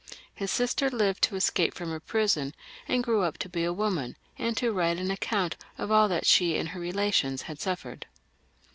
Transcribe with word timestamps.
His 0.33 0.49
sister 0.49 0.89
lived 0.89 1.21
to 1.25 1.35
escape 1.35 1.75
out 1.75 1.81
of 1.81 1.89
her 1.89 1.99
prison, 1.99 2.55
and 2.87 3.03
grew 3.03 3.21
up 3.21 3.37
to 3.37 3.47
be 3.47 3.63
a 3.63 3.71
w'oman, 3.71 4.15
and 4.39 4.57
to 4.57 4.71
write 4.71 4.97
an 4.97 5.11
account 5.11 5.57
of 5.77 5.91
all 5.91 6.07
that 6.07 6.25
she 6.25 6.57
and 6.57 6.69
her 6.69 6.79
relations 6.79 7.43
had 7.43 7.61
suffered. 7.61 8.07